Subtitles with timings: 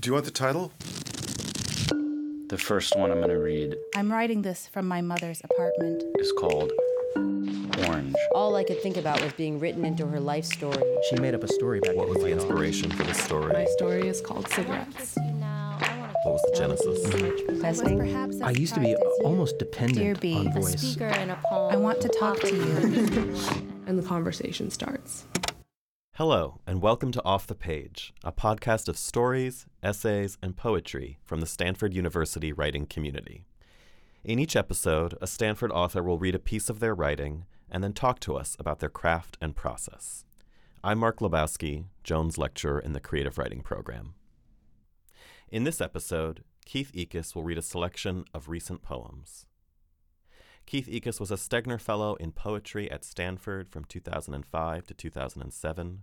[0.00, 0.72] Do you want the title?
[2.48, 6.02] The first one I'm going to read I'm writing this from my mother's apartment.
[6.18, 6.70] is called
[7.16, 8.14] Orange.
[8.32, 10.82] All I could think about was being written into her life story.
[11.10, 12.50] She made up a story back What was the getting laid off.
[12.50, 13.52] inspiration for the story?
[13.52, 15.16] My story is called Cigarettes.
[15.16, 17.60] What was the genesis?
[17.60, 17.98] Testing.
[17.98, 19.24] Perhaps I used to be surprised as you.
[19.24, 20.98] almost Dear dependent B, on a voice.
[21.00, 23.36] I want to talk to you.
[23.88, 25.24] And the conversation starts.
[26.18, 31.38] Hello, and welcome to Off the Page, a podcast of stories, essays, and poetry from
[31.38, 33.44] the Stanford University writing community.
[34.24, 37.92] In each episode, a Stanford author will read a piece of their writing and then
[37.92, 40.24] talk to us about their craft and process.
[40.82, 44.14] I'm Mark Labowskie, Jones Lecturer in the Creative Writing Program.
[45.52, 49.46] In this episode, Keith Ekiss will read a selection of recent poems.
[50.68, 56.02] Keith Ekiss was a Stegner Fellow in Poetry at Stanford from 2005 to 2007.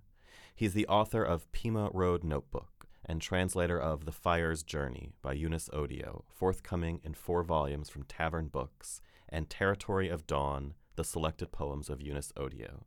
[0.55, 5.69] He's the author of Pima Road Notebook and translator of The Fire's Journey by Eunice
[5.69, 11.87] Odio, forthcoming in four volumes from Tavern Books, and Territory of Dawn, the selected poems
[11.87, 12.85] of Eunice Odio.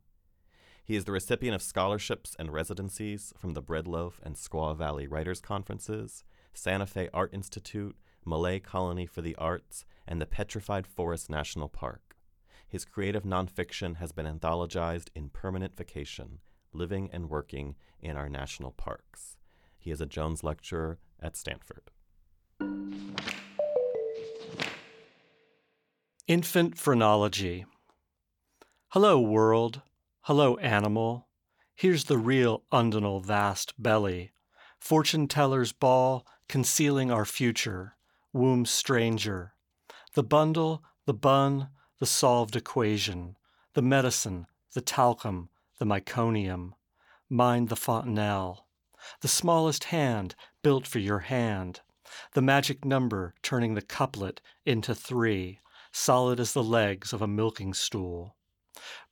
[0.83, 5.39] He is the recipient of scholarships and residencies from the Breadloaf and Squaw Valley Writers
[5.39, 7.95] Conferences, Santa Fe Art Institute,
[8.29, 12.15] Millay Colony for the Arts, and the Petrified Forest National Park.
[12.67, 16.39] His creative nonfiction has been anthologized in Permanent Vacation,
[16.71, 19.35] Living and Working in Our National Parks.
[19.77, 21.89] He is a Jones Lecturer at Stanford.
[26.27, 27.65] Infant Phrenology.
[28.89, 29.81] Hello, world.
[30.21, 31.27] Hello, animal.
[31.75, 34.31] Here's the real undinal vast belly.
[34.79, 37.95] Fortune teller's ball concealing our future.
[38.33, 39.53] Womb stranger.
[40.13, 43.35] The bundle, the bun, the solved equation.
[43.73, 45.49] The medicine, the talcum,
[45.79, 46.73] the meconium.
[47.29, 48.67] Mind the fontanelle.
[49.21, 51.81] The smallest hand built for your hand.
[52.33, 55.59] The magic number turning the couplet into three
[55.91, 58.35] solid as the legs of a milking stool.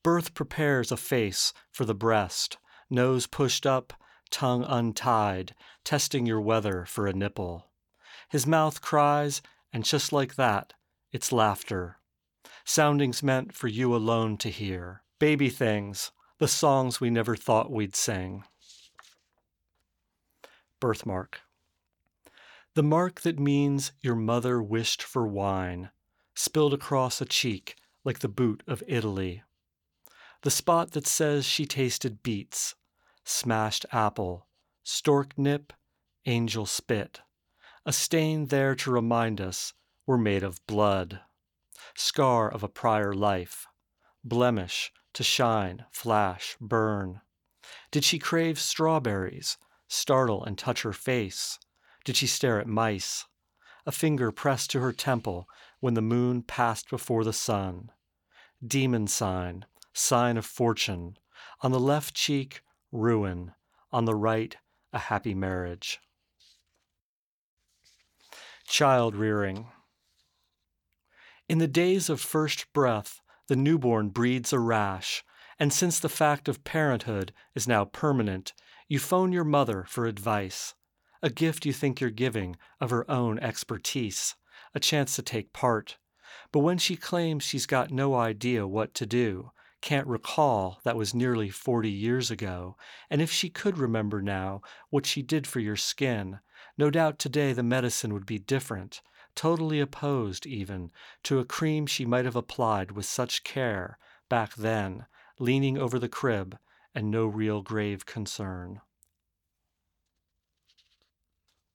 [0.03, 2.57] Birth prepares a face for the breast,
[2.89, 3.93] nose pushed up,
[4.29, 7.66] tongue untied, testing your weather for a nipple.
[8.29, 10.73] His mouth cries, and just like that,
[11.11, 11.97] it's laughter.
[12.65, 15.03] Soundings meant for you alone to hear.
[15.19, 18.43] Baby things, the songs we never thought we'd sing.
[20.79, 21.41] Birthmark.
[22.75, 25.89] The mark that means your mother wished for wine
[26.37, 29.41] spilled across a cheek like the boot of Italy.
[30.43, 32.75] The spot that says she tasted beets,
[33.23, 34.45] smashed apple,
[34.83, 35.73] stork nip,
[36.27, 37.21] angel spit.
[37.87, 39.71] A stain there to remind us
[40.05, 41.21] we're made of blood.
[41.95, 43.65] Scar of a prior life.
[44.25, 47.21] Blemish to shine, flash, burn.
[47.89, 51.59] Did she crave strawberries, startle and touch her face?
[52.03, 53.23] Did she stare at mice?
[53.85, 55.47] A finger pressed to her temple
[55.79, 57.93] when the moon passed before the sun.
[58.61, 61.17] Demon sign, sign of fortune.
[61.61, 63.53] On the left cheek, ruin.
[63.93, 64.57] On the right,
[64.91, 66.01] a happy marriage.
[68.67, 69.67] Child rearing.
[71.47, 75.23] In the days of first breath, the newborn breeds a rash,
[75.57, 78.53] and since the fact of parenthood is now permanent,
[78.89, 80.75] you phone your mother for advice.
[81.23, 84.35] A gift you think you're giving of her own expertise,
[84.75, 85.97] a chance to take part.
[86.51, 89.51] But when she claims she's got no idea what to do,
[89.81, 92.75] can't recall that was nearly 40 years ago,
[93.09, 96.39] and if she could remember now what she did for your skin,
[96.77, 99.01] no doubt today the medicine would be different,
[99.35, 100.91] totally opposed even
[101.23, 103.97] to a cream she might have applied with such care
[104.29, 105.05] back then,
[105.39, 106.57] leaning over the crib
[106.95, 108.81] and no real grave concern.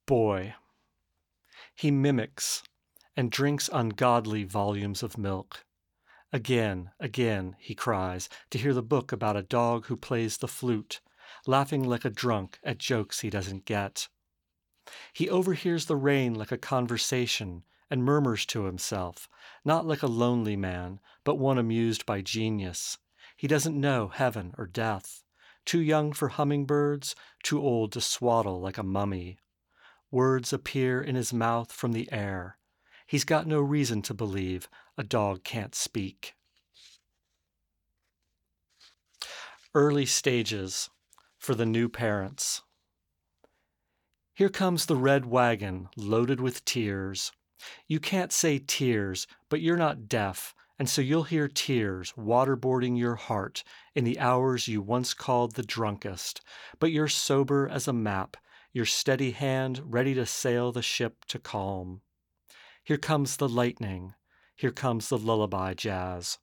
[0.07, 0.55] Boy.
[1.75, 2.63] He mimics
[3.17, 5.65] and drinks ungodly volumes of milk.
[6.32, 11.00] Again, again, he cries, to hear the book about a dog who plays the flute,
[11.47, 14.09] laughing like a drunk at jokes he doesn't get.
[15.12, 19.28] He overhears the rain like a conversation and murmurs to himself,
[19.65, 22.97] not like a lonely man, but one amused by genius.
[23.36, 25.22] He doesn't know heaven or death.
[25.66, 29.39] Too young for hummingbirds, too old to swaddle like a mummy.
[30.10, 32.57] Words appear in his mouth from the air.
[33.12, 36.34] He's got no reason to believe a dog can't speak.
[39.74, 40.88] Early stages
[41.36, 42.62] for the new parents.
[44.32, 47.32] Here comes the red wagon loaded with tears.
[47.86, 53.16] You can't say tears, but you're not deaf, and so you'll hear tears waterboarding your
[53.16, 53.62] heart
[53.94, 56.41] in the hours you once called the drunkest,
[56.78, 58.38] but you're sober as a map.
[58.72, 62.00] your steady hand ready to sail the ship to calm.
[62.84, 64.15] Here comes the lightning,
[64.57, 66.39] here comes the lullaby jazz.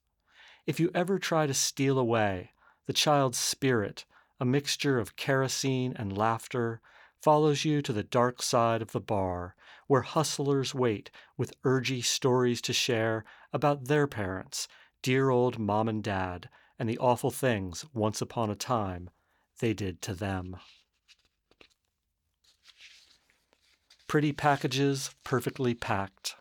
[0.66, 2.52] If you ever try to steal away,
[2.86, 4.06] the child's spirit,
[4.40, 6.80] a mixture of kerosene and laughter,
[7.22, 9.56] follows you to the dark side of the bar,
[9.88, 14.70] where hustlers wait with urgy stories to share about their parents,
[15.02, 19.10] dear old mom and dad, and the awful things, once upon a time,
[19.60, 20.56] they did to them.
[24.10, 26.36] Pretty packages perfectly packed.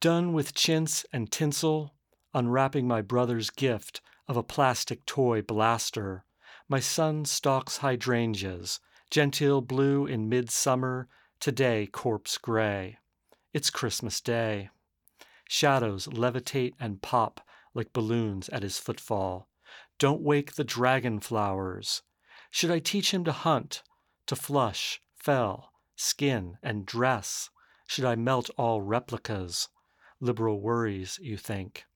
[0.00, 1.92] Done with chintz and tinsel,
[2.32, 6.24] unwrapping my brother's gift of a plastic toy blaster,
[6.66, 8.80] my son stalks hydrangeas,
[9.10, 11.08] genteel blue in midsummer,
[11.40, 12.96] today corpse gray.
[13.52, 14.70] It's Christmas Day.
[15.46, 17.42] Shadows levitate and pop
[17.74, 19.46] like balloons at his footfall.
[19.98, 22.00] Don't wake the dragon flowers.
[22.50, 23.82] Should I teach him to hunt,
[24.24, 27.50] to flush, fell, skin, and dress?
[27.88, 29.68] Should I melt all replicas?
[30.20, 31.86] Liberal worries, you think.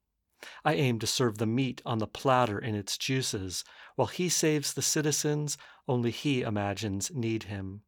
[0.65, 3.65] I aim to serve the meat on the platter in its juices,
[3.97, 7.83] while he saves the citizens only he imagines need him.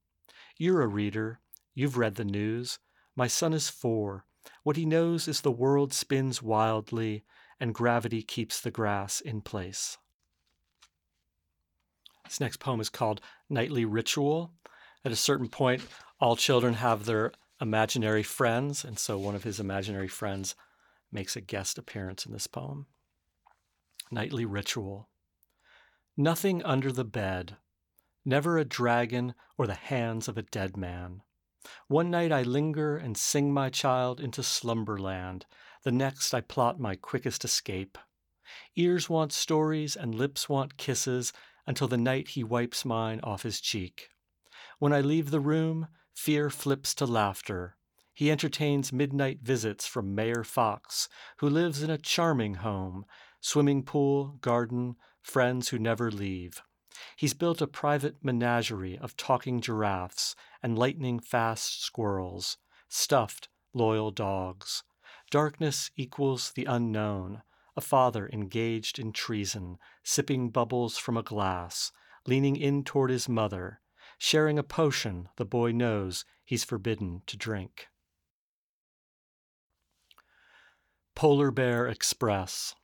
[0.59, 1.41] You're a reader.
[1.75, 2.79] You've read the news.
[3.17, 4.27] My son is four.
[4.63, 7.25] What he knows is the world spins wildly,
[7.59, 9.97] and gravity keeps the grass in place.
[12.25, 14.53] This next poem is called Nightly Ritual.
[15.05, 15.83] At a certain point,
[16.21, 20.55] all children have their imaginary friends, and so one of his imaginary friends
[21.11, 22.87] makes a guest appearance in this poem.
[24.11, 25.09] Nightly Ritual.
[26.17, 27.57] Nothing under the bed,
[28.25, 31.23] never a dragon or the hands of a dead man.
[31.89, 35.47] One night I linger and sing my child into slumberland.
[35.85, 37.99] The next I plot my quickest escape.
[38.77, 41.33] Ears want stories and lips want kisses
[41.67, 44.11] until the night he wipes mine off his cheek.
[44.83, 47.77] When I leave the room, fear flips to laughter.
[48.13, 53.07] He entertains midnight visits from Mayor Fox, who lives in a charming home,
[53.41, 56.63] swimming pool, garden, friends who never leave.
[57.15, 60.35] He's built a private menagerie of talking giraffes
[60.65, 62.57] and lightning fast squirrels,
[62.89, 64.83] stuffed, loyal dogs.
[65.31, 67.43] Darkness equals the unknown,
[67.77, 71.93] a father engaged in treason, sipping bubbles from a glass,
[72.27, 73.79] leaning in toward his mother,
[74.19, 77.89] sharing a potion the boy knows he's forbidden to drink.
[81.15, 82.75] Polar Bear Express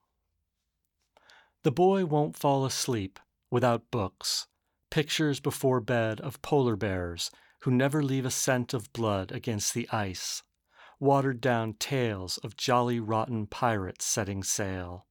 [1.63, 3.19] The boy won't fall asleep
[3.51, 4.47] without books,
[4.91, 7.31] pictures before bed of polar bears
[7.63, 10.43] who never leave a scent of blood against the ice,
[11.01, 15.07] watered down tales of jolly rotten pirates setting sail.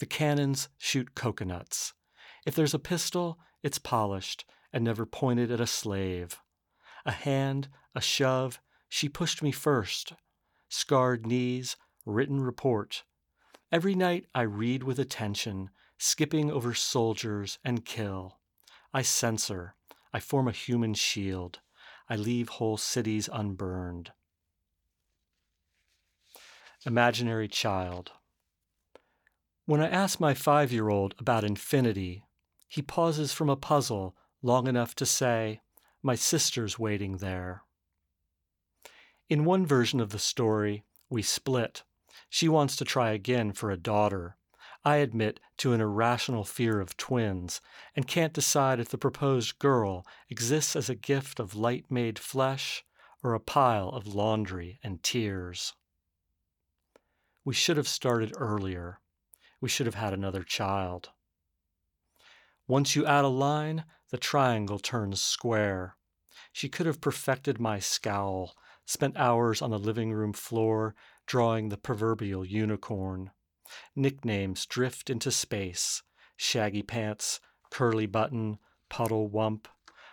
[0.00, 1.92] The cannons shoot coconuts.
[2.44, 4.44] If there's a pistol, it's polished
[4.74, 6.40] and never pointed at a slave.
[7.06, 10.14] A hand, a shove, she pushed me first.
[10.68, 13.04] Scarred knees, written report.
[13.70, 18.40] Every night I read with attention, skipping over soldiers and kill.
[18.92, 19.76] I censor.
[20.12, 21.60] I form a human shield.
[22.08, 24.10] I leave whole cities unburned.
[26.84, 28.10] Imaginary Child
[29.66, 32.24] When I ask my five year old about infinity,
[32.66, 35.62] he pauses from a puzzle long enough to say,
[36.02, 37.62] My sister's waiting there.
[39.30, 41.82] In one version of the story, we split.
[42.28, 44.36] She wants to try again for a daughter.
[44.84, 47.62] I admit to an irrational fear of twins
[47.96, 52.84] and can't decide if the proposed girl exists as a gift of light made flesh
[53.22, 55.72] or a pile of laundry and tears.
[57.46, 59.00] We should have started earlier.
[59.62, 61.08] We should have had another child.
[62.66, 63.84] Once you add a line,
[64.14, 65.96] the triangle turns square.
[66.52, 68.54] She could have perfected my scowl,
[68.86, 70.94] spent hours on the living room floor
[71.26, 73.32] drawing the proverbial unicorn.
[73.96, 76.04] Nicknames drift into space
[76.36, 77.40] Shaggy Pants,
[77.72, 79.66] Curly Button, Puddle Wump.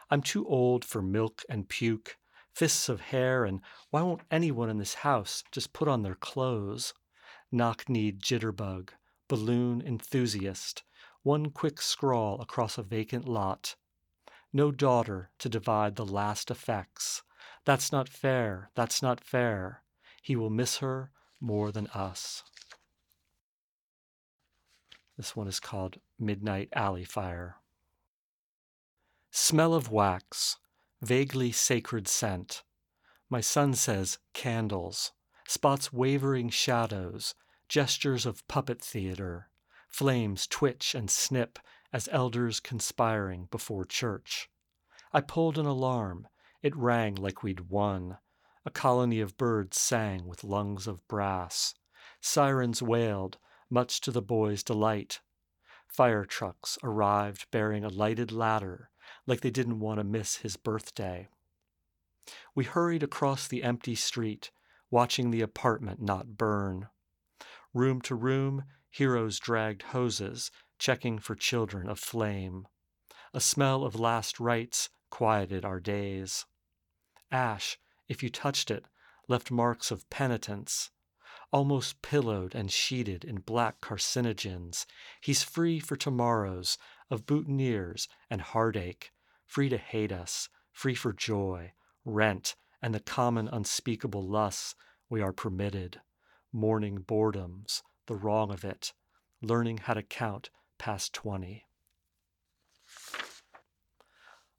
[0.09, 2.17] I'm too old for milk and puke,
[2.55, 6.95] fists of hair, and why won't anyone in this house just put on their clothes?
[7.51, 8.89] Knock kneed jitterbug,
[9.27, 10.81] balloon enthusiast,
[11.21, 13.75] one quick scrawl across a vacant lot.
[14.53, 17.23] No daughter to divide the last effects.
[17.65, 19.83] That's not fair, that's not fair.
[20.21, 22.43] He will miss her more than us.
[25.17, 27.57] This one is called Midnight Alley Fire.
[29.29, 30.57] Smell of wax,
[31.01, 32.63] vaguely sacred scent.
[33.29, 35.13] My son says candles,
[35.47, 37.35] spots wavering shadows,
[37.69, 39.49] gestures of puppet theater,
[39.87, 41.59] flames twitch and snip
[41.93, 44.49] as elders conspiring before church.
[45.13, 46.27] I pulled an alarm.
[46.61, 48.17] It rang like we'd won.
[48.65, 51.73] A colony of birds sang with lungs of brass.
[52.21, 53.37] Sirens wailed,
[53.69, 55.19] much to the boy's delight.
[55.87, 58.89] Fire trucks arrived bearing a lighted ladder,
[59.25, 61.27] like they didn't want to miss his birthday.
[62.55, 64.51] We hurried across the empty street,
[64.89, 66.87] watching the apartment not burn.
[67.73, 72.67] Room to room, heroes dragged hoses, checking for children of flame.
[73.35, 76.47] A smell of last rites quieted our days.
[77.31, 77.77] Ash,
[78.09, 78.85] if you touched it,
[79.27, 80.89] left marks of penitence.
[81.53, 84.87] Almost pillowed and sheeted in black carcinogens,
[85.21, 86.79] he's free for tomorrows
[87.11, 89.11] of boutonnieres and heartache,
[89.45, 91.73] free to hate us, free for joy,
[92.05, 94.73] rent, and the common unspeakable lusts
[95.11, 96.01] we are permitted,
[96.51, 98.93] mourning boredoms, the wrong of it,
[99.43, 100.49] learning how to count
[100.81, 101.67] past 20.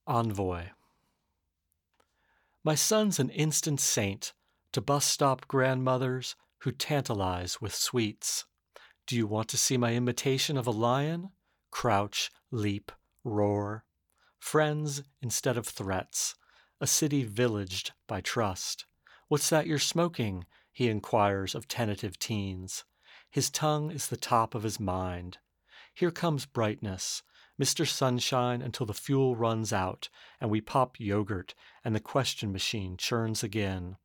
[0.07, 0.67] Envoy
[2.63, 4.33] My son's an instant saint
[4.71, 8.45] to bus stop grandmothers who tantalize with sweets.
[9.09, 11.31] Do you want to see my imitation of a lion?
[11.73, 12.93] Crouch, leap,
[13.25, 13.85] roar.
[14.39, 16.37] Friends instead of threats.
[16.81, 18.87] A city villaged by trust.
[19.27, 20.45] What's that you're smoking?
[20.71, 22.85] He inquires of tentative teens.
[23.29, 25.39] His tongue is the top of his mind.
[25.95, 27.23] Here comes brightness,
[27.61, 27.87] Mr.
[27.87, 30.09] Sunshine until the fuel runs out
[30.41, 33.97] and we pop yogurt and the question machine churns again.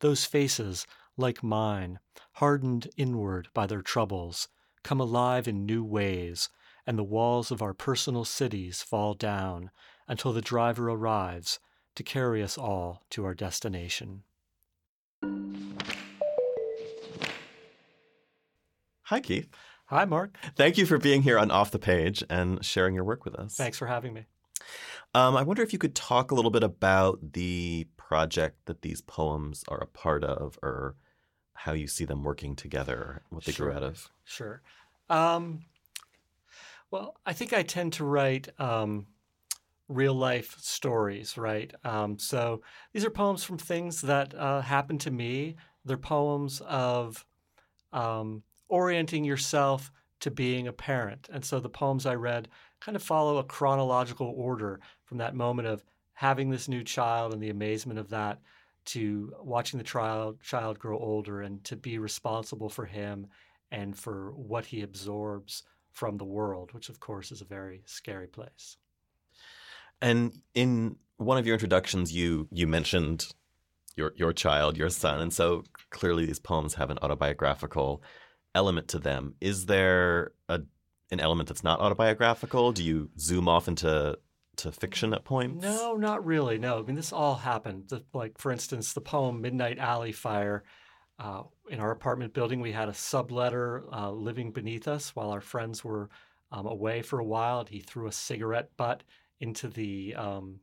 [0.00, 1.98] Those faces, like mine,
[2.34, 4.48] hardened inward by their troubles,
[4.82, 6.48] come alive in new ways,
[6.86, 9.70] and the walls of our personal cities fall down
[10.08, 11.58] until the driver arrives
[11.94, 14.22] to carry us all to our destination.
[19.06, 19.48] Hi, Keith.
[19.92, 20.38] Hi, Mark.
[20.56, 23.54] Thank you for being here on Off the Page and sharing your work with us.
[23.56, 24.24] Thanks for having me.
[25.14, 29.02] Um, I wonder if you could talk a little bit about the project that these
[29.02, 30.96] poems are a part of, or
[31.52, 33.66] how you see them working together, what they Sure.
[33.66, 34.08] grew out of.
[34.24, 34.62] Sure.
[35.10, 35.66] Um,
[36.90, 39.08] well, I think I tend to write um,
[39.88, 41.70] real life stories, right?
[41.84, 42.62] Um, so
[42.94, 45.56] these are poems from things that uh, happened to me.
[45.84, 47.26] They're poems of
[47.92, 51.28] um, orienting yourself to being a parent.
[51.30, 52.48] And so the poems I read
[52.80, 57.42] kind of follow a chronological order from that moment of having this new child and
[57.42, 58.40] the amazement of that
[58.84, 63.26] to watching the child child grow older and to be responsible for him
[63.70, 68.26] and for what he absorbs from the world, which of course is a very scary
[68.26, 68.78] place.
[70.00, 73.26] And in one of your introductions, you you mentioned
[73.96, 78.02] your your child, your son, and so clearly these poems have an autobiographical
[78.54, 79.34] element to them.
[79.40, 80.60] Is there a
[81.10, 82.72] an element that's not autobiographical?
[82.72, 84.18] Do you zoom off into
[84.56, 85.62] to fiction at points?
[85.62, 86.58] No, not really.
[86.58, 87.88] No, I mean this all happened.
[87.88, 90.64] The, like for instance, the poem "Midnight Alley Fire."
[91.18, 95.40] Uh, in our apartment building, we had a subletter uh, living beneath us while our
[95.40, 96.08] friends were
[96.50, 97.60] um, away for a while.
[97.60, 99.04] And he threw a cigarette butt
[99.38, 100.60] into the um,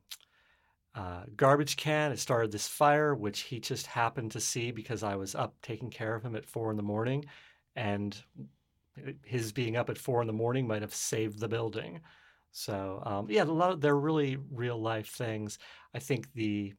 [0.96, 2.12] uh, garbage can.
[2.12, 5.89] It started this fire, which he just happened to see because I was up taking
[5.89, 7.25] care of him at four in the morning,
[7.80, 8.22] and
[9.24, 12.02] his being up at four in the morning might have saved the building.
[12.52, 15.60] So um, yeah, a lot of, they're really real life things.
[15.96, 16.74] I think the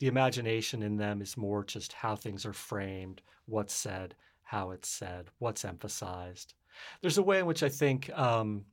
[0.00, 4.88] the imagination in them is more just how things are framed, what's said, how it's
[4.88, 6.54] said, what's emphasized.
[7.00, 8.64] There's a way in which I think um,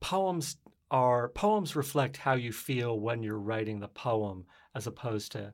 [0.00, 0.58] poems
[0.90, 5.52] are poems reflect how you feel when you're writing the poem, as opposed to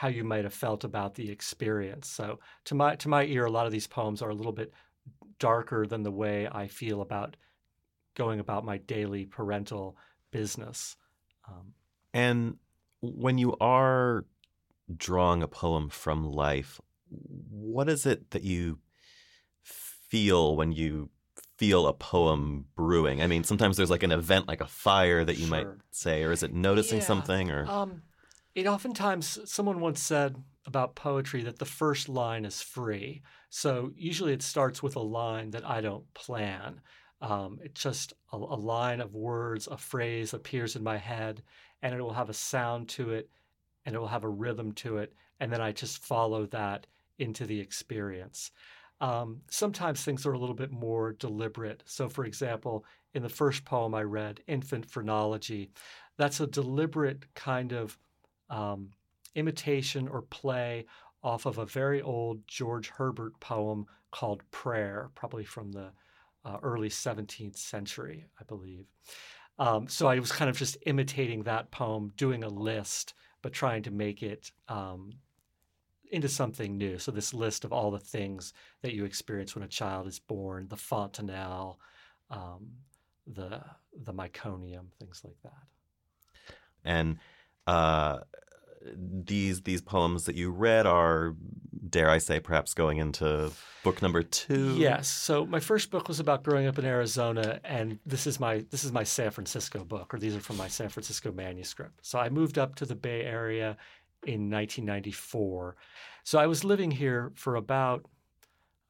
[0.00, 2.08] how you might have felt about the experience.
[2.08, 4.72] So to my to my ear, a lot of these poems are a little bit
[5.38, 7.36] darker than the way I feel about
[8.14, 9.98] going about my daily parental
[10.30, 10.96] business.
[11.46, 11.74] Um,
[12.14, 12.56] And
[13.02, 14.24] when you are
[14.96, 16.80] drawing a poem from life,
[17.50, 18.78] what is it that you
[19.62, 21.10] feel when you
[21.58, 23.20] feel a poem brewing?
[23.20, 26.32] I mean, sometimes there's like an event, like a fire that you might say, or
[26.32, 27.06] is it noticing Yeah.
[27.06, 27.50] something?
[27.50, 28.02] Or Um,
[28.54, 33.22] it oftentimes someone once said about poetry that the first line is free.
[33.48, 36.80] So usually it starts with a line that I don't plan.
[37.20, 41.42] Um, it's just a, a line of words, a phrase appears in my head,
[41.82, 43.28] and it will have a sound to it,
[43.84, 46.86] and it will have a rhythm to it, and then I just follow that
[47.18, 48.50] into the experience.
[49.00, 51.82] Um, sometimes things are a little bit more deliberate.
[51.86, 55.70] So, for example, in the first poem I read, Infant Phrenology,
[56.18, 57.98] that's a deliberate kind of
[58.50, 58.90] um,
[59.34, 60.86] imitation or play
[61.22, 65.92] off of a very old George Herbert poem called Prayer, probably from the
[66.44, 68.86] uh, early 17th century, I believe.
[69.58, 73.82] Um, so I was kind of just imitating that poem, doing a list, but trying
[73.82, 75.12] to make it um,
[76.10, 76.98] into something new.
[76.98, 80.66] So this list of all the things that you experience when a child is born,
[80.68, 81.78] the fontanelle,
[82.30, 82.68] um,
[83.26, 83.60] the
[84.04, 86.54] the meconium, things like that.
[86.84, 87.18] And
[87.66, 88.18] uh,
[88.94, 91.34] these these poems that you read are,
[91.88, 93.50] dare I say, perhaps going into
[93.82, 94.76] book number two.
[94.76, 95.08] Yes.
[95.08, 98.84] So my first book was about growing up in Arizona, and this is my this
[98.84, 102.00] is my San Francisco book, or these are from my San Francisco manuscript.
[102.02, 103.76] So I moved up to the Bay Area
[104.26, 105.76] in 1994.
[106.24, 108.06] So I was living here for about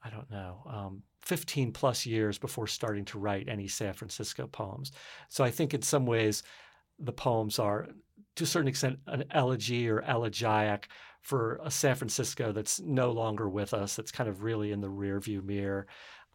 [0.02, 0.62] I don't know.
[0.66, 4.90] Um, 15 plus years before starting to write any San Francisco poems.
[5.28, 6.42] So I think in some ways
[6.98, 7.88] the poems are
[8.37, 10.88] to a certain extent an elegy or elegiac
[11.22, 14.88] for a San Francisco that's no longer with us, that's kind of really in the
[14.88, 15.87] rearview mirror,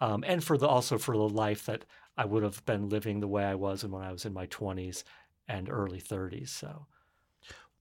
[0.01, 1.85] um, and for the also for the life that
[2.17, 5.03] I would have been living the way I was when I was in my 20s
[5.47, 6.51] and early 30s.
[6.51, 6.87] So,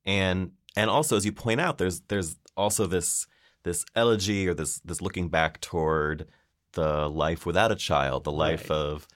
[0.04, 3.26] and and also as you point out, there's there's also this
[3.62, 6.28] this elegy or this this looking back toward
[6.72, 8.70] the life without a child, the life Right.
[8.70, 9.06] of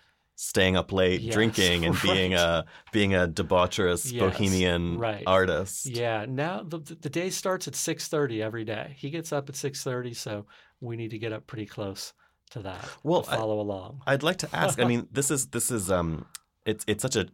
[0.40, 5.24] staying up late, Yes, drinking, and being a being a debaucherous Yes, bohemian right.
[5.26, 5.84] artist.
[5.86, 8.94] yeah, now the, the day starts at 6:30 every day.
[8.96, 10.46] He gets up at 6:30, so
[10.80, 12.12] we need to get up pretty close
[12.50, 14.02] to that Well, to I- follow along.
[14.06, 14.78] I'd like to ask.
[14.80, 16.24] I mean, this is this is um,
[16.64, 17.26] it's it's such a,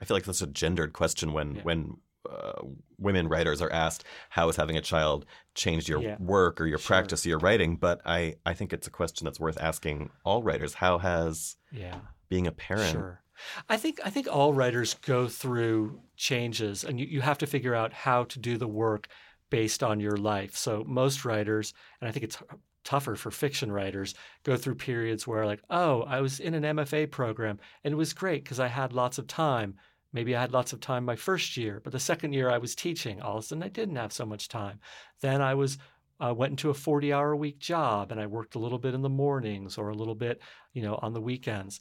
[0.00, 1.62] I feel like such a gendered question when Yeah.
[1.64, 1.96] when
[2.28, 2.62] uh,
[2.98, 5.24] women writers are asked how has having a child
[5.54, 6.16] changed your Yeah.
[6.18, 6.88] work or your Sure.
[6.96, 7.76] practice or your writing.
[7.76, 10.74] But I I think it's a question that's worth asking all writers.
[10.74, 12.00] How has yeah.
[12.28, 12.92] Being a parent?
[12.92, 13.22] Sure.
[13.68, 17.74] I think I think all writers go through changes and you, you have to figure
[17.74, 19.08] out how to do the work
[19.50, 20.56] based on your life.
[20.56, 22.38] So most writers, and I think it's
[22.84, 27.10] tougher for fiction writers, go through periods where like, oh, I was in an MFA
[27.10, 29.74] program and it was great because I had lots of time.
[30.12, 32.74] Maybe I had lots of time my first year, but the second year I was
[32.74, 33.20] teaching.
[33.20, 34.80] All of a sudden I didn't have so much time.
[35.20, 35.78] Then I was
[36.20, 38.94] uh, went into a 40 hour a week job and I worked a little bit
[38.94, 40.40] in the mornings or a little bit,
[40.72, 41.80] you know, on the weekends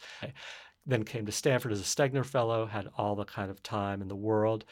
[0.87, 4.07] then came to Stanford as a Stegner Fellow, had all the kind of time in
[4.07, 4.63] the world.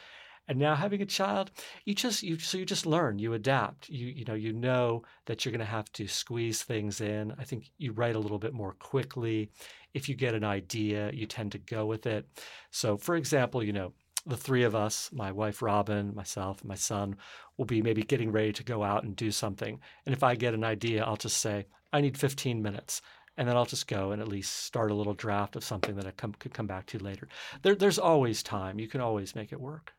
[0.48, 1.50] And now having a child,
[1.84, 3.88] you just you so you just learn, you adapt.
[3.88, 7.34] You you know, you know that you're going to have to squeeze things in.
[7.38, 9.50] I think you write a little bit more quickly.
[9.92, 12.28] If you get an idea, you tend to go with it.
[12.70, 13.92] So for example, you know,
[14.26, 17.16] the three of us, my wife Robin, myself, my son,
[17.56, 19.80] will be maybe getting ready to go out and do something.
[20.04, 23.00] And if I get an idea, I'll just say, I need 15 minutes
[23.36, 26.06] and then I'll just go and at least start a little draft of something that
[26.06, 27.28] I could come back to later.
[27.62, 28.80] There, there's always time.
[28.80, 29.92] You can always make it work.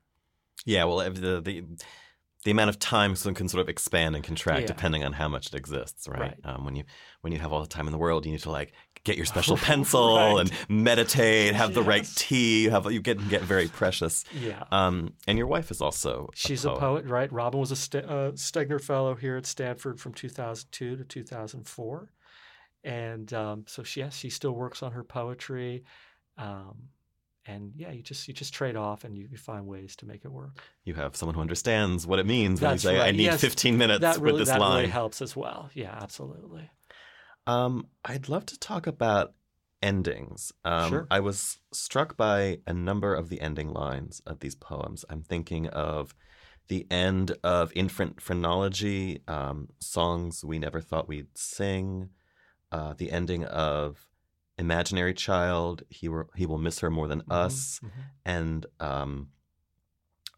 [0.66, 0.86] Yeah.
[0.86, 1.64] Well, the the
[2.46, 4.68] the amount of time can sort of expand and contract Yeah.
[4.68, 6.20] depending on how much it exists, right?
[6.20, 6.38] Right.
[6.44, 6.84] Um, when you
[7.22, 8.74] when you have all the time in the world, you need to like
[9.04, 10.40] get your special pencil Right.
[10.42, 12.64] and meditate, have the right tea.
[12.64, 14.24] You have you get get very precious.
[14.40, 14.64] Yeah.
[14.72, 17.32] Um, and your wife is also She's a poet, right?
[17.32, 22.12] Robin was a St- uh, Stegner Fellow here at Stanford from 2002 to 2004.
[22.84, 25.84] And um, so, she, yes, she still works on her poetry.
[26.38, 26.90] Um,
[27.48, 30.26] and yeah, you just you just trade off and you, you find ways to make
[30.26, 30.62] it work.
[30.84, 33.42] You have someone who understands what it means when That's you say, "I need Yes,
[33.42, 35.70] 15 minutes that really, with this that line." really helps as well.
[35.74, 36.70] Yeah, absolutely.
[37.46, 39.34] Um, I'd love to talk about
[39.82, 40.52] endings.
[40.66, 41.08] Um, Sure.
[41.10, 45.06] I was struck by a number of the ending lines of these poems.
[45.10, 46.14] I'm thinking of
[46.68, 52.10] the end of Infant Phrenology, um, songs we never thought we'd sing,
[52.72, 54.07] uh, the ending of
[54.58, 57.92] Imaginary Child, he, were, he will miss her more than us, Mhm,
[58.26, 59.30] and um,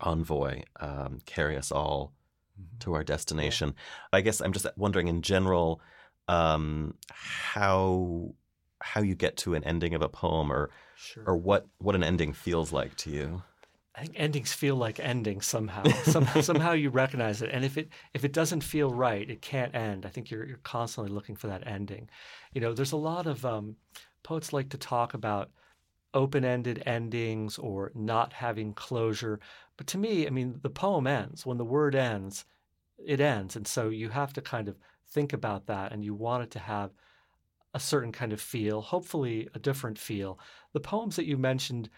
[0.02, 2.14] Envoy, um, carry us all
[2.60, 2.80] mhm.
[2.80, 3.76] to our destination.
[4.14, 5.82] I guess I'm just wondering in general
[6.28, 8.34] um, how
[8.82, 11.24] how you get to an ending of a poem or Sure.
[11.28, 13.42] or what what an ending feels like to you.
[13.96, 15.84] I think endings feel like endings somehow.
[16.04, 19.76] Some, somehow you recognize it, and if it if it doesn't feel right, it can't
[19.76, 20.06] end.
[20.06, 22.10] I think you're you're constantly looking for that ending.
[22.54, 23.76] You know, there's a lot of um,
[24.24, 25.52] poets like to talk about
[26.14, 29.40] open-ended endings or not having closure,
[29.78, 32.46] but to me, I mean, the poem ends when the word ends.
[32.98, 34.78] It ends, and so you have to kind of
[35.08, 36.92] think about that, and you want it to have
[37.74, 40.40] a certain kind of feel, hopefully a different feel.
[40.74, 41.90] The poems that you mentioned,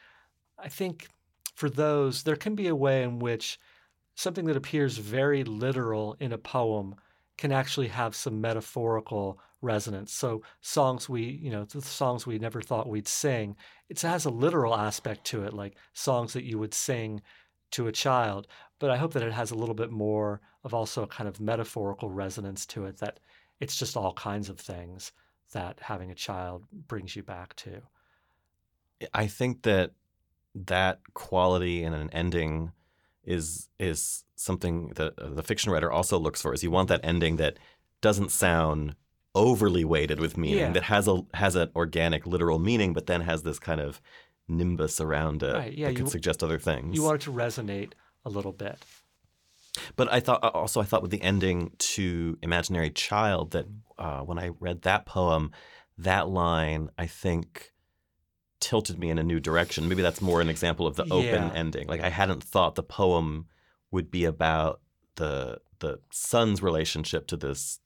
[0.59, 1.07] I think
[1.55, 3.59] for those, there can be a way in which
[4.15, 6.95] something that appears very literal in a poem
[7.37, 10.11] can actually have some metaphorical resonance.
[10.11, 13.55] So songs we, you know, the songs we never thought we'd sing,
[13.89, 17.21] it has a literal aspect to it, like songs that you would sing
[17.71, 18.47] to a child.
[18.79, 21.39] But I hope that it has a little bit more of also a kind of
[21.39, 23.19] metaphorical resonance to it, that
[23.59, 25.11] it's just all kinds of things
[25.53, 27.81] that having a child brings you back to.
[29.13, 29.91] I think that
[30.53, 32.71] that quality in an ending
[33.23, 36.53] is is something that uh, the fiction writer also looks for.
[36.53, 37.57] Is you want that ending that
[38.01, 38.95] doesn't sound
[39.33, 40.71] overly weighted with meaning, Yeah.
[40.73, 44.01] that has a has an organic, literal meaning, but then has this kind of
[44.47, 46.95] nimbus around it Right, yeah, that could suggest other things.
[46.95, 47.93] You want it to resonate
[48.25, 48.83] a little bit.
[49.95, 53.67] But I thought also I thought with the ending to Imaginary Child that
[53.97, 55.51] uh, when I read that poem,
[55.97, 57.71] that line I think
[58.59, 59.87] tilted me in a new direction.
[59.87, 61.51] Maybe that's more an example of the open Yeah.
[61.53, 61.87] ending.
[61.87, 63.47] Like I hadn't thought the poem
[63.91, 64.81] would be about
[65.15, 67.79] the the son's relationship to this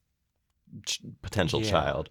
[0.84, 1.70] ch- potential Yeah.
[1.70, 2.10] child.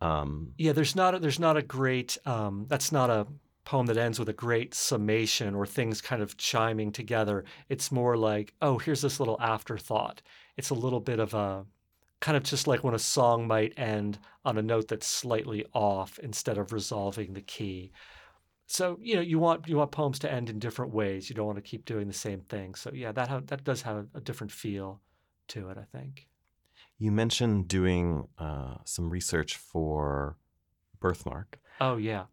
[0.00, 3.26] Um, Yeah, there's not a, there's not a great um, that's not a
[3.64, 7.44] poem that ends with a great summation or things kind of chiming together.
[7.68, 10.22] It's more like, oh, here's this little afterthought.
[10.56, 11.66] It's a little bit of a
[12.20, 16.18] kind of just like when a song might end on a note that's slightly off
[16.18, 17.92] instead of resolving the key.
[18.66, 21.28] So you know you want you want poems to end in different ways.
[21.28, 22.74] You don't want to keep doing the same thing.
[22.74, 25.00] So yeah, that ha- that does have a different feel
[25.48, 25.76] to it.
[25.76, 26.28] I think.
[27.00, 30.36] You mentioned doing uh, some research for
[31.00, 31.58] Birthmark.
[31.80, 32.26] Oh yeah.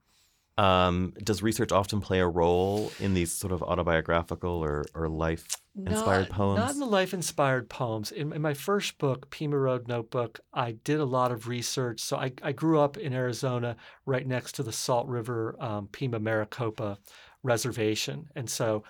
[0.58, 5.46] Um, does research often play a role in these sort of autobiographical or, or life
[5.76, 6.60] inspired poems?
[6.60, 8.12] Not in the life inspired poems.
[8.12, 12.02] In, in my first book, Pima Road Notebook, I did a lot of research.
[12.02, 16.20] So I, I grew up in Arizona right next to the Salt River um, Pima
[16.20, 16.98] Maricopa
[17.44, 18.28] Reservation.
[18.36, 18.84] And so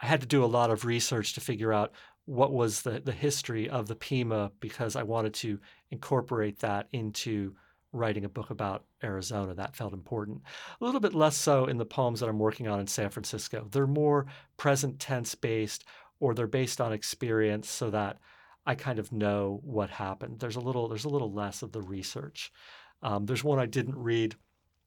[0.00, 1.92] I had to do a lot of research to figure out
[2.26, 5.58] what was the, the history of the Pima because I wanted to
[5.90, 7.54] incorporate that into
[7.92, 9.54] writing a book about Arizona.
[9.54, 10.42] That felt important.
[10.80, 13.68] A little bit less so in the poems that I'm working on in San Francisco.
[13.70, 15.84] They're more present tense based
[16.20, 18.18] or they're based on experience so that
[18.66, 20.40] I kind of know what happened.
[20.40, 22.52] There's a little there's a little less of the research.
[23.02, 24.34] Um, there's one I didn't read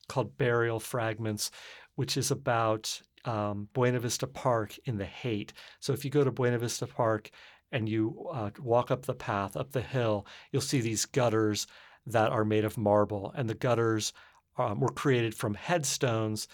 [0.07, 1.51] called Burial Fragments,
[1.95, 5.53] which is about um, Buena Vista Park in the Haight.
[5.79, 7.29] So if you go to Buena Vista Park
[7.71, 11.67] and you uh, walk up the path up the hill, you'll see these gutters
[12.05, 14.13] that are made of marble, and the gutters
[14.57, 16.47] um, were created from headstones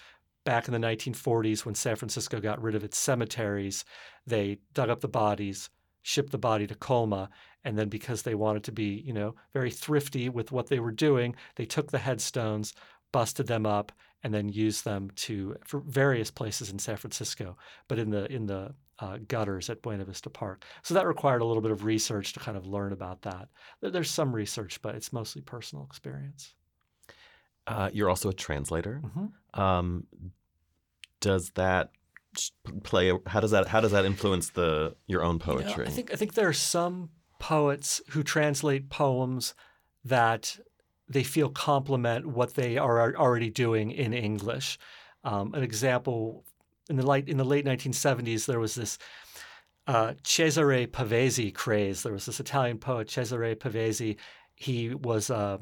[0.44, 3.84] back in the 1940s when San Francisco got rid of its cemeteries.
[4.26, 5.70] They dug up the bodies,
[6.02, 7.30] shipped the body to Colma,
[7.64, 10.92] and then because they wanted to be, you know, very thrifty with what they were
[10.92, 12.74] doing, they took the headstones,
[13.12, 13.90] busted them up,
[14.26, 18.46] and then use them to for various places in San Francisco, but in the in
[18.46, 20.64] the uh, gutters at Buena Vista Park.
[20.82, 23.48] So that required a little bit of research to kind of learn about that.
[23.80, 26.54] There's some research, but it's mostly personal experience.
[27.68, 29.00] Uh, you're also a translator.
[29.04, 29.32] Mhm.
[29.58, 30.06] Um,
[31.20, 31.90] does that
[32.82, 33.10] play?
[33.10, 33.68] a- How does that?
[33.68, 35.86] How does that influence the your own You know, poetry?
[35.86, 39.54] I think I think there are some poets who translate poems
[40.04, 40.58] that
[41.08, 44.78] they feel complement what they are already doing in English.
[45.24, 46.44] Um, an example
[46.88, 48.98] in the late in the late 1970s, there was this
[49.86, 52.02] uh, Cesare Pavese craze.
[52.02, 54.16] There was this Italian poet Cesare Pavese.
[54.54, 55.60] He was a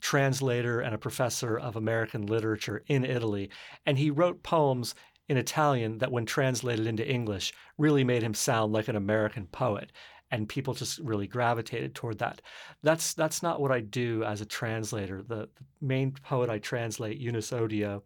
[0.00, 3.50] translator and a professor of American literature in Italy,
[3.86, 4.94] and he wrote poems
[5.28, 9.90] in Italian that, when translated into English, really made him sound like an American poet.
[10.30, 12.42] And people just really gravitated toward that.
[12.82, 15.22] That's that's not what I do as a translator.
[15.22, 18.02] The, the main poet I translate, Eunice Odio,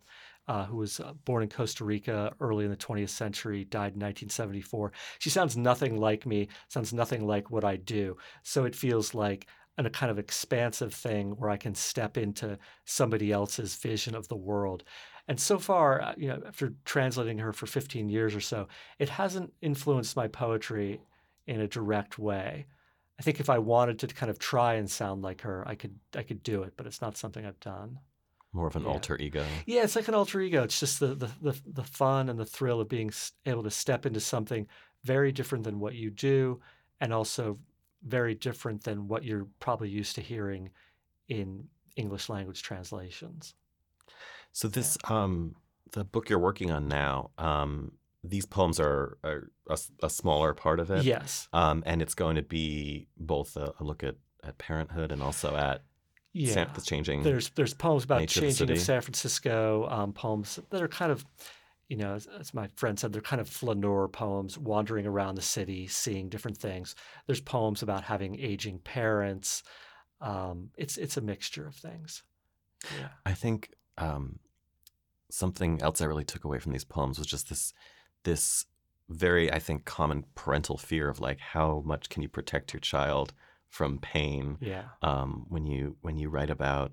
[0.46, 4.00] uh, who was uh, born in Costa Rica early in the 20th century, died in
[4.00, 4.92] 1974.
[5.18, 8.16] She sounds nothing like me, sounds nothing like what I do.
[8.42, 9.46] So it feels like
[9.86, 14.36] a kind of expansive thing where I can step into somebody else's vision of the
[14.36, 14.84] world.
[15.28, 19.08] And so far, uh, you know, after translating her for 15 years or so, it
[19.08, 21.00] hasn't influenced my poetry
[21.50, 22.66] in a direct way.
[23.18, 25.98] I think if I wanted to kind of try and sound like her, I could
[26.16, 27.98] I could do it, but it's not something I've done.
[28.52, 28.88] More of an yeah.
[28.88, 29.44] alter ego.
[29.66, 30.62] Yeah, it's like an alter ego.
[30.62, 33.10] It's just the the the, the fun and the thrill of being
[33.44, 34.66] able to step into something
[35.04, 36.60] very different than what you do,
[37.00, 37.58] and also
[38.02, 40.70] very different than what you're probably used to hearing
[41.28, 41.64] in
[41.96, 43.54] English language translations.
[44.52, 45.54] So this, um,
[45.92, 50.80] the book you're working on now, um, these poems are, are a, a smaller part
[50.80, 51.04] of it.
[51.04, 51.48] Yes.
[51.52, 55.56] Um, and it's going to be both a, a look at, at parenthood and also
[55.56, 55.82] at
[56.32, 56.52] Yeah.
[56.52, 57.22] San- the changing.
[57.22, 58.78] There's there's poems about nature of changing of.
[58.78, 61.24] San Francisco, um, poems that are kind of,
[61.88, 65.42] you know, as, as my friend said, they're kind of flaneur poems, wandering around the
[65.42, 66.94] city, seeing different things.
[67.26, 69.62] There's poems about having aging parents.
[70.20, 72.22] Um, it's it's a mixture of things.
[72.98, 73.08] Yeah.
[73.26, 74.38] I think um,
[75.30, 77.72] something else I really took away from these poems was just this
[78.24, 78.66] this
[79.08, 83.32] very I think common parental fear of like how much can you protect your child
[83.68, 84.84] from pain Yeah.
[85.02, 86.92] um, when you when you write about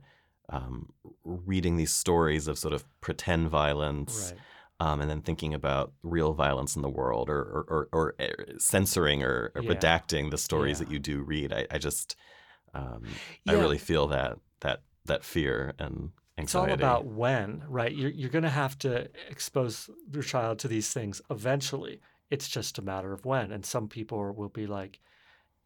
[0.49, 4.33] um, reading these stories of sort of pretend violence
[4.79, 8.53] um, and then thinking about real violence in the world or or, or, or uh,
[8.57, 9.73] censoring or, or Yeah.
[9.73, 10.85] redacting the stories Yeah.
[10.85, 11.51] that you do read.
[11.53, 12.15] I, I just
[12.73, 17.93] um, I really feel that that that fear and It's all about when, right?
[17.93, 22.00] You're, you're going to have to expose your child to these things eventually.
[22.30, 23.52] It's just a matter of when.
[23.52, 25.00] And some people will be like,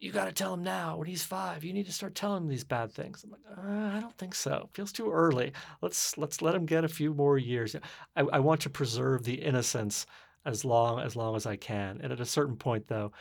[0.00, 1.62] you got to tell him now when he's five.
[1.62, 3.22] You need to start telling him these bad things.
[3.22, 4.68] I'm like, uh, I don't think so.
[4.72, 5.52] Feels too early.
[5.80, 7.76] Let's let's let him get a few more years.
[8.16, 10.06] I, I want to preserve the innocence
[10.44, 12.00] as long as long as I can.
[12.02, 13.12] And at a certain point, though,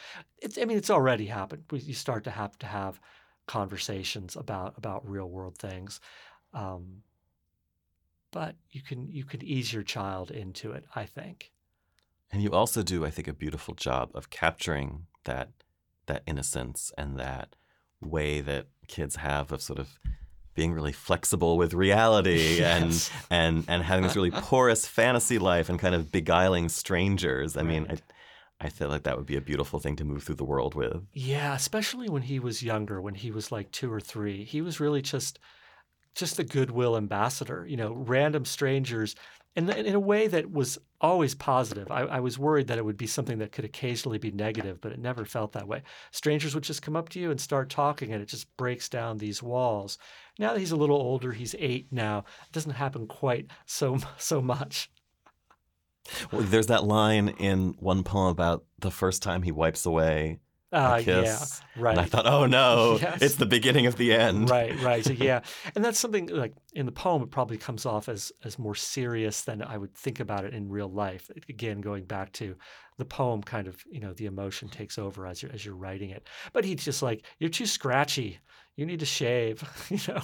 [0.42, 1.66] it's I mean it's already happened.
[1.70, 3.00] We, you start to have to have
[3.48, 6.00] conversations about about real world things.
[6.52, 7.04] Um,
[8.32, 10.86] but you can you can ease your child into it.
[10.96, 11.52] I think.
[12.32, 15.50] And you also do, I think, a beautiful job of capturing that
[16.08, 17.56] that innocence and that
[18.00, 20.00] way that kids have of sort of
[20.54, 23.10] being really flexible with reality Yes.
[23.30, 27.56] and and and having this really porous fantasy life and kind of beguiling strangers.
[27.58, 27.98] I mean, I,
[28.66, 31.04] I feel like that would be a beautiful thing to move through the world with.
[31.14, 34.80] Yeah, especially when he was younger, when he was like two or three, he was
[34.80, 35.40] really just
[36.16, 37.66] just a goodwill ambassador.
[37.68, 39.16] You know, random strangers,
[39.56, 41.92] and in, in a way that was always positive.
[41.92, 44.92] I, I was worried that it would be something that could occasionally be negative, but
[44.92, 45.82] it never felt that way.
[46.12, 49.18] Strangers would just come up to you and start talking, and it just breaks down
[49.18, 49.98] these walls.
[50.40, 52.20] Now that he's a little older, he's eight now.
[52.46, 54.90] It doesn't happen quite so so much.
[56.32, 60.40] Well, there's that line in one poem about the first time he wipes away
[60.72, 61.38] Uh, yeah,
[61.76, 61.92] right.
[61.92, 63.22] And I thought, oh no, Yes.
[63.22, 64.50] it's the beginning of the end.
[64.50, 65.42] right right so yeah
[65.76, 69.42] and that's something like in the poem it probably comes off as as more serious
[69.42, 72.56] than i would think about it in real life again going back to
[72.98, 76.10] the poem kind of you know the emotion takes over as you're as you're writing
[76.10, 78.40] it but he's just like you're too scratchy
[78.78, 80.22] you need to shave you know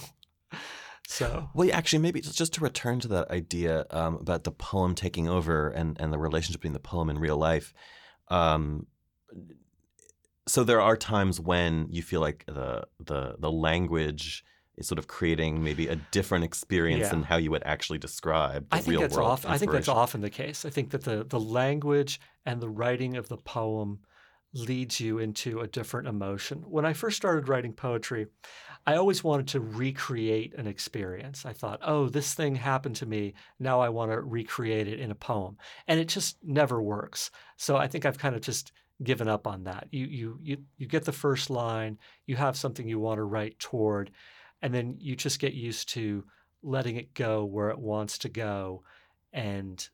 [1.06, 4.50] so Well, yeah, actually, maybe just, just to return to that idea um, about the
[4.52, 7.72] poem taking over and, and the relationship between the poem and real life.
[8.28, 8.86] Um,
[10.48, 14.44] so there are times when you feel like the the the language
[14.76, 17.10] is sort of creating maybe a different experience Yeah.
[17.10, 19.28] than how you would actually describe the I think real that's world.
[19.30, 19.50] often.
[19.50, 20.64] I think that's often the case.
[20.64, 24.00] I think that the the language and the writing of the poem
[24.54, 26.62] leads you into a different emotion.
[26.66, 28.28] When I first started writing poetry,
[28.86, 31.44] I always wanted to recreate an experience.
[31.44, 33.34] I thought, "Oh, this thing happened to me.
[33.58, 37.30] Now I want to recreate it in a poem," and it just never works.
[37.56, 39.88] So I think I've kind of just given up on that.
[39.90, 43.58] You you you you get the first line, you have something you want to write
[43.58, 44.10] toward,
[44.62, 46.24] and then you just get used to
[46.62, 48.82] letting it go where it wants to go
[49.32, 49.88] and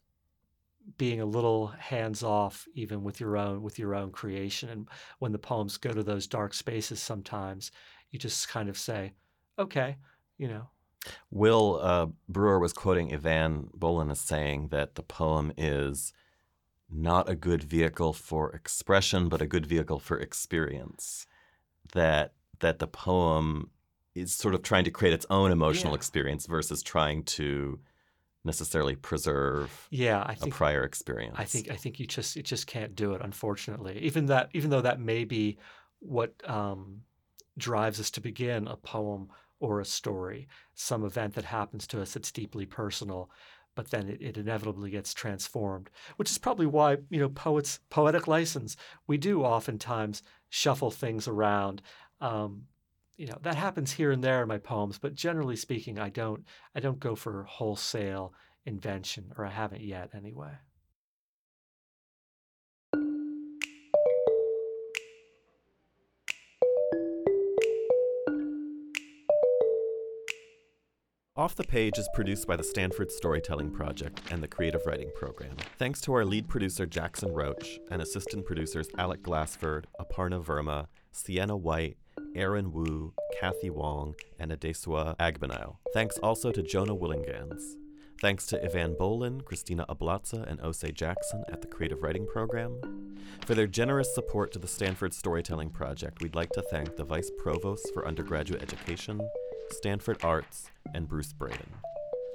[0.96, 4.88] being a little hands off even with your own with your own creation and
[5.18, 7.70] when the poems go to those dark spaces sometimes
[8.10, 9.12] you just kind of say
[9.58, 9.96] okay
[10.36, 10.68] you know
[11.30, 16.12] Will uh, Brewer was quoting Eavan Boland as saying that the poem is
[16.94, 21.26] not a good vehicle for expression, but a good vehicle for experience.
[21.92, 23.70] That that the poem
[24.14, 25.98] is sort of trying to create its own emotional Yeah.
[25.98, 27.80] experience versus trying to
[28.44, 31.36] necessarily preserve yeah i a think prior experience.
[31.38, 33.22] I think I think you just you just can't do it.
[33.22, 35.58] Unfortunately, even that even though that may be
[36.00, 37.02] what um,
[37.58, 39.30] drives us to begin a poem
[39.60, 43.30] or a story, some event that happens to us that's deeply personal,
[43.74, 45.90] but then it, it inevitably gets transformed.
[46.16, 51.82] Which is probably why you know poets poetic license we do oftentimes shuffle things around.
[52.20, 52.64] Um,
[53.16, 56.44] you know that happens here and there in my poems, but generally speaking, I don't
[56.74, 58.34] I don't go for wholesale
[58.66, 60.52] invention, or I haven't yet anyway.
[71.44, 75.54] Off the Page is produced by the Stanford Storytelling Project and the Creative Writing Program.
[75.76, 81.54] Thanks to our lead producer Jackson Roach and assistant producers Alec Glassford, Aparna Verma, Sienna
[81.54, 81.98] White,
[82.34, 85.76] Aaron Wu, Kathy Wong, and Adesuwa Agbonile.
[85.92, 87.74] Thanks also to Jonah Willingans.
[88.22, 92.80] Thanks to Eavan Boland, Christina Ablaza, and Osei Jackson at the Creative Writing Program.
[93.44, 97.30] For their generous support to the Stanford Storytelling Project, we'd like to thank the Vice
[97.36, 99.20] Provost for Undergraduate Education,
[99.70, 101.72] Stanford Arts, and Bruce Braden.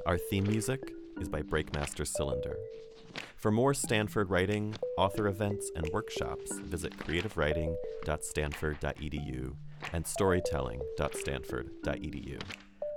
[0.06, 2.58] Our theme music is by Breakmaster Cylinder.
[3.36, 9.56] For more Stanford writing, author events, and workshops, visit creativewriting.stanford.edu
[9.94, 12.42] and storytelling.stanford.edu.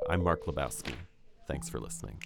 [0.08, 0.96] I'm Mark Labowskie.
[1.46, 2.18] Thanks for listening.